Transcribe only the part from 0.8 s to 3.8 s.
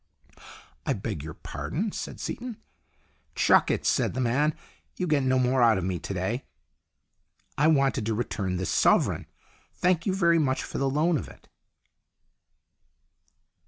"I beg your pardon," said Seaton." Chuck